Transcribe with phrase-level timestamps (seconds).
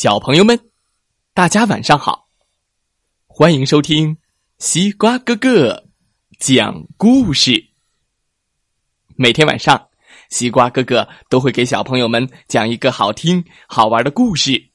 [0.00, 0.56] 小朋友们，
[1.34, 2.28] 大家晚上好！
[3.26, 4.16] 欢迎收听
[4.58, 5.88] 西瓜哥哥
[6.38, 7.70] 讲故事。
[9.16, 9.88] 每天晚上，
[10.30, 14.68] 西瓜哥哥都会给小朋友们讲一个好听、好玩的故事，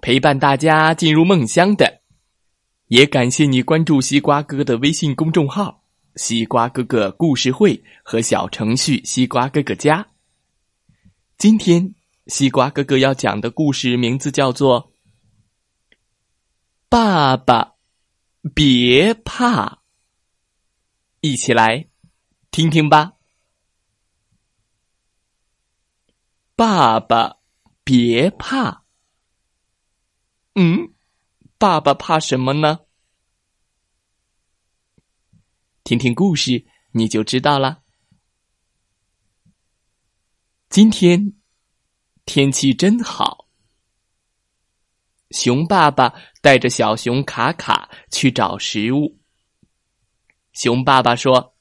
[0.00, 2.00] 陪伴大家进入梦乡的。
[2.86, 5.82] 也感谢你关注西瓜哥哥的微信公众号
[6.16, 10.06] “西瓜哥哥故事会”和小程序“西瓜哥哥家”。
[11.36, 11.94] 今天。
[12.26, 14.92] 西瓜哥哥要讲的故事名字叫做
[16.88, 17.74] 《爸爸
[18.54, 19.66] 别怕》，
[21.20, 21.88] 一起来
[22.52, 23.14] 听听吧。
[26.54, 27.38] 爸爸
[27.82, 28.84] 别怕，
[30.54, 30.94] 嗯，
[31.58, 32.80] 爸爸怕什么呢？
[35.82, 37.82] 听听故事你就知道了。
[40.68, 41.41] 今天。
[42.24, 43.48] 天气真好。
[45.30, 49.18] 熊爸爸带着小熊卡卡去找食物。
[50.52, 51.54] 熊爸爸说：“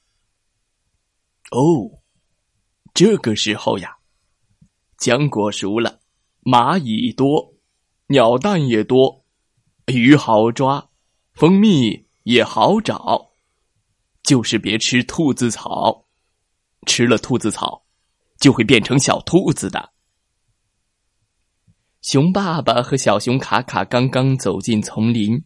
[1.52, 2.02] 哦，
[2.94, 3.98] 这个时候呀，
[5.00, 6.02] 浆果熟了，
[6.44, 7.56] 蚂蚁多，
[8.08, 9.26] 鸟蛋也多，
[9.88, 10.90] 鱼好抓，
[11.34, 13.32] 蜂蜜也好找，
[14.22, 16.06] 就是别吃兔子草，
[16.86, 17.86] 吃了兔子草
[18.38, 19.94] 就会变成小兔子的。”
[22.02, 25.44] 熊爸爸和小熊卡卡刚刚走进丛林，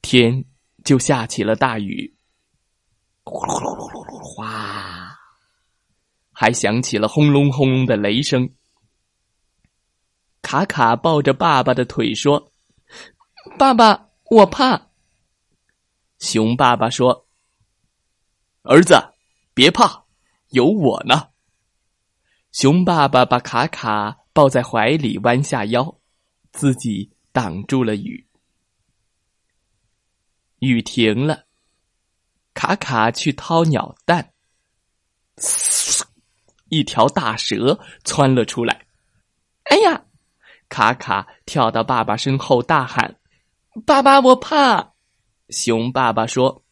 [0.00, 0.44] 天
[0.84, 2.16] 就下起了大雨，
[3.24, 5.18] 呼噜噜噜噜噜哗，
[6.30, 8.48] 还响起了轰隆轰隆的雷声。
[10.40, 12.52] 卡卡抱着爸爸的腿说
[13.58, 14.90] ：“爸爸，我怕。”
[16.20, 17.26] 熊爸爸说
[18.62, 18.94] ：“儿子，
[19.52, 20.04] 别怕，
[20.50, 21.30] 有我呢。”
[22.52, 24.17] 熊爸爸把卡卡。
[24.38, 25.98] 抱在怀里，弯下腰，
[26.52, 28.24] 自己挡住了雨。
[30.60, 31.46] 雨停了，
[32.54, 34.32] 卡卡去掏鸟蛋，
[36.68, 38.86] 一条大蛇窜了出来。
[39.64, 40.04] 哎呀！
[40.68, 43.18] 卡卡跳到爸爸身后，大喊
[43.84, 44.94] ：“爸爸，我怕！”
[45.50, 46.64] 熊爸爸说：“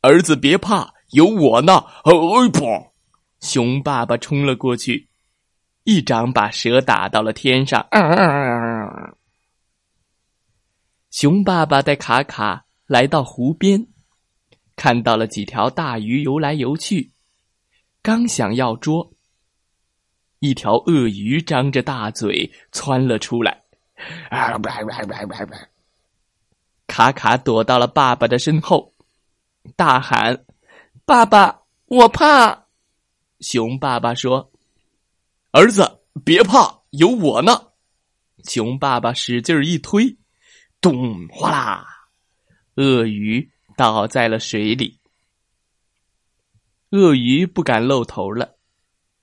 [0.00, 2.12] 儿子别怕，有我呢！”哎
[2.50, 2.94] 不！
[3.40, 5.10] 熊爸爸冲了过去。
[5.84, 7.86] 一掌把蛇打到了天上。
[11.10, 13.86] 熊爸爸带卡卡来到湖边，
[14.76, 17.12] 看到了几条大鱼游来游去，
[18.02, 19.12] 刚想要捉，
[20.38, 23.62] 一条鳄鱼张着大嘴窜了出来。
[26.86, 28.94] 卡卡躲到了爸爸的身后，
[29.76, 30.44] 大喊
[31.04, 32.66] ：“爸爸，我怕！”
[33.40, 34.50] 熊爸爸说。
[35.54, 37.52] 儿子，别怕，有我呢！
[38.42, 40.18] 熊爸爸使劲一推，
[40.80, 41.28] 咚！
[41.28, 41.86] 哗啦，
[42.74, 44.98] 鳄鱼倒在了水里。
[46.90, 48.58] 鳄鱼不敢露头了。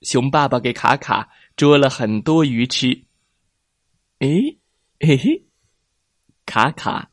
[0.03, 3.03] 熊爸爸给卡卡捉了很多鱼吃。
[4.19, 4.29] 哎，
[5.01, 5.45] 嘿嘿，
[6.45, 7.11] 卡卡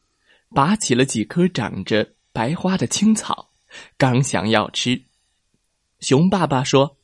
[0.50, 3.52] 拔起了几颗长着白花的青草，
[3.96, 5.02] 刚想要吃，
[5.98, 6.96] 熊爸爸说：“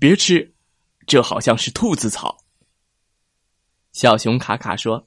[0.00, 0.48] 别吃。”
[1.12, 2.42] 这好像是兔子草。
[3.92, 5.06] 小熊卡卡说：“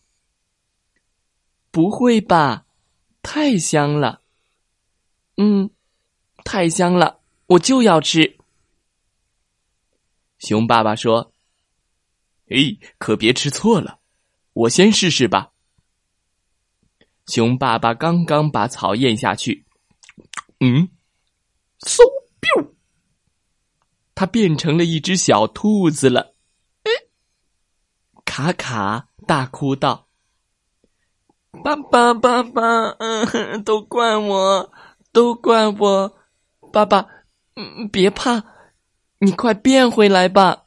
[1.72, 2.68] 不会吧，
[3.24, 4.22] 太香了。
[5.38, 5.72] ”“嗯，
[6.44, 8.38] 太香了，我就要吃。”
[10.38, 11.34] 熊爸爸说
[12.54, 13.98] ：“哎，可别吃错了，
[14.54, 15.54] 我先试试吧。”
[17.26, 19.66] 熊爸爸刚刚把草咽下去，
[20.60, 20.88] 嗯，
[21.80, 22.04] 嗖。
[24.16, 26.34] 它变成了一只小兔子了，
[28.24, 30.08] 卡卡大哭道
[31.64, 32.62] ：“爸爸，爸爸，
[33.00, 34.72] 嗯，都怪我，
[35.12, 36.18] 都怪我，
[36.72, 37.06] 爸爸，
[37.56, 38.44] 嗯，别怕，
[39.20, 40.64] 你快变回来吧。”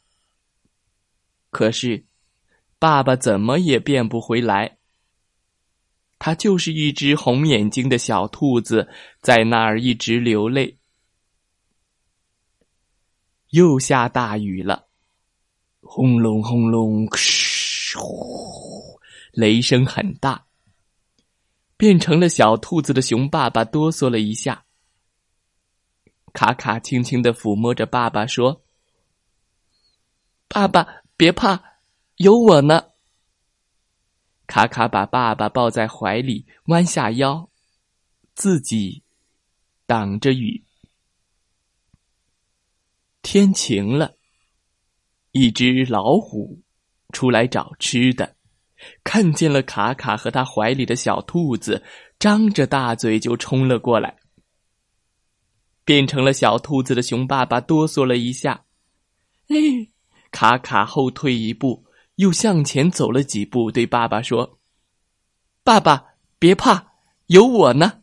[1.50, 2.04] 可是，
[2.78, 4.77] 爸爸怎么也变不回来。
[6.18, 8.89] 他就是一只红眼睛的小兔子，
[9.22, 10.78] 在那儿一直流泪。
[13.50, 14.89] 又下大雨了，
[15.80, 17.06] 轰隆轰隆，
[17.97, 19.00] 呼，
[19.33, 20.45] 雷声很大。
[21.77, 24.65] 变成了小兔子的熊爸爸哆嗦了一下。
[26.33, 28.65] 卡卡轻轻的抚摸着爸爸说
[30.48, 30.86] ：“爸爸
[31.16, 31.62] 别怕，
[32.16, 32.91] 有我呢。”
[34.48, 37.48] 卡卡把爸爸抱在怀里，弯下腰，
[38.34, 39.03] 自己
[39.86, 40.65] 挡着雨。
[43.30, 44.15] 天晴了，
[45.33, 46.63] 一只老虎
[47.13, 48.36] 出来找吃的，
[49.04, 51.84] 看见了卡卡和他怀里的小兔子，
[52.19, 54.16] 张着大嘴就冲了过来。
[55.84, 58.65] 变成了小兔子的熊爸爸哆嗦了一下，
[59.48, 59.57] 哎，
[60.30, 61.84] 卡卡后退一步，
[62.15, 64.59] 又向前走了几步，对爸爸说
[65.63, 66.92] ：“爸爸，别怕，
[67.27, 68.01] 有我呢。”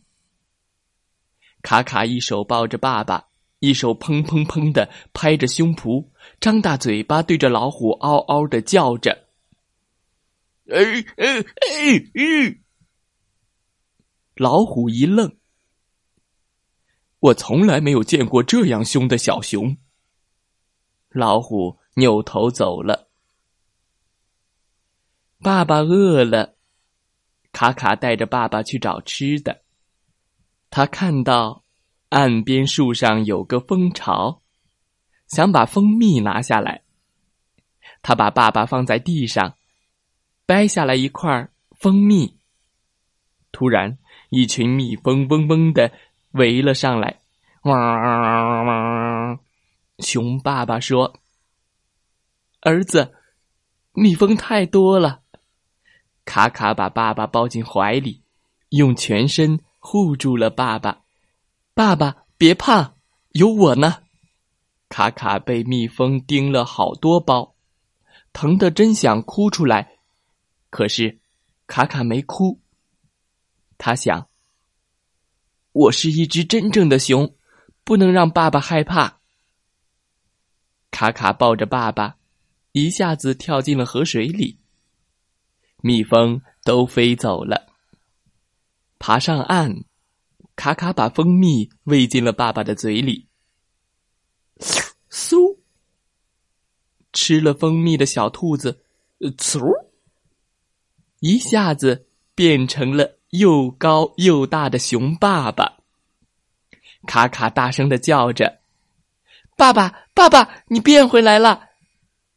[1.63, 3.29] 卡卡一手抱着爸爸，
[3.59, 6.09] 一手砰砰砰的拍着胸脯，
[6.39, 9.27] 张大嘴巴对着老虎嗷嗷的叫着。
[10.67, 10.77] 哎
[11.17, 12.59] 哎哎哎！
[14.35, 15.37] 老虎一愣，
[17.19, 19.77] 我从来没有见过这样凶的小熊。
[21.09, 23.09] 老虎扭头走了。
[25.39, 26.55] 爸爸饿了，
[27.51, 29.61] 卡卡带着爸爸去找吃的。
[30.69, 31.64] 他看到
[32.15, 34.41] 岸边树上有个蜂巢，
[35.27, 36.83] 想把蜂蜜拿下来。
[38.01, 39.55] 他把爸爸放在地上。
[40.45, 42.37] 掰下来一块蜂蜜，
[43.51, 43.97] 突然，
[44.29, 45.91] 一群蜜蜂嗡嗡的
[46.31, 47.19] 围了上来。
[47.63, 49.37] 哇！
[49.99, 51.19] 熊爸爸说
[52.61, 53.13] ：“儿子，
[53.91, 55.21] 蜜蜂太多了。”
[56.23, 58.21] 卡卡把爸爸抱进怀里，
[58.69, 61.04] 用全身护住了爸爸。
[61.75, 62.95] 爸爸别怕，
[63.31, 64.03] 有我呢。
[64.87, 67.53] 卡卡被蜜蜂叮了好多包，
[68.31, 69.97] 疼得真想哭出来。
[70.69, 71.19] 可是，
[71.67, 72.61] 卡卡没哭。
[73.77, 74.29] 他想
[75.73, 77.35] ：“我是一只真正的熊，
[77.83, 79.19] 不能让爸爸害怕。”
[80.91, 82.15] 卡卡抱着爸爸，
[82.71, 84.61] 一下子跳进了河水里。
[85.81, 87.67] 蜜蜂都飞走了。
[88.97, 89.83] 爬上岸，
[90.55, 93.27] 卡卡把蜂蜜喂进了爸爸的嘴里。
[95.11, 95.57] 嗖！
[97.13, 98.81] 吃了蜂蜜的小兔子，
[99.37, 99.59] 嗖！
[101.19, 105.77] 一下子变成了又高又大的熊爸爸。
[107.07, 108.59] 卡卡大声的叫着
[109.55, 111.69] ：“爸爸，爸爸，你变回来了！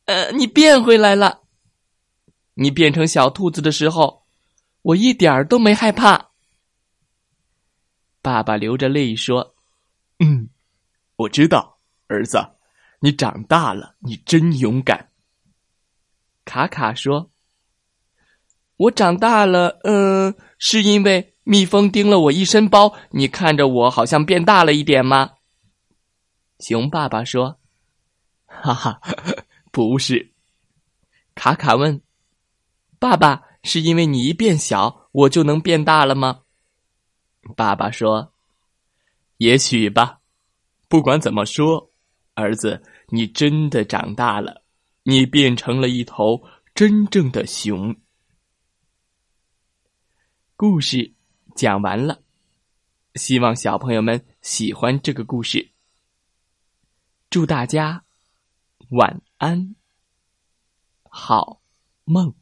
[0.04, 1.40] 呃，你变回来了！
[2.54, 4.24] 你变成小兔子的时候，
[4.82, 6.27] 我一点儿都没害怕。”
[8.20, 9.54] 爸爸流着泪说
[10.18, 10.48] ：“嗯，
[11.16, 11.78] 我知道，
[12.08, 12.38] 儿子，
[13.00, 15.10] 你长大了，你真勇敢。”
[16.44, 17.30] 卡卡说。
[18.76, 22.94] 我长大了，嗯，是因为蜜蜂叮了我一身包。
[23.10, 25.32] 你看着我好像变大了一点吗？
[26.60, 27.58] 熊爸爸说
[28.46, 29.00] ：“哈哈，
[29.72, 30.32] 不是。”
[31.34, 32.00] 卡卡问
[33.00, 36.42] ：“爸爸，是因为你一变小，我就能变大了吗？”
[37.56, 38.32] 爸爸说
[39.38, 40.20] ：“也许吧。
[40.88, 41.90] 不管怎么说，
[42.34, 44.62] 儿子，你真的长大了，
[45.02, 46.42] 你变成了一头
[46.74, 47.96] 真正的熊。”
[50.56, 51.14] 故事
[51.54, 52.22] 讲完了，
[53.14, 55.70] 希望小朋友们喜欢这个故事。
[57.30, 58.04] 祝大家
[58.90, 59.76] 晚安，
[61.02, 61.60] 好
[62.04, 62.34] 梦。